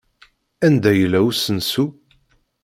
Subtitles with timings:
[0.65, 1.85] Anda yella usensu?